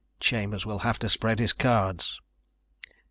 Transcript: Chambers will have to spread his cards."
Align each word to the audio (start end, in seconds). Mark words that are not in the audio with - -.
Chambers 0.19 0.65
will 0.65 0.79
have 0.79 0.97
to 0.97 1.07
spread 1.07 1.37
his 1.37 1.53
cards." 1.53 2.19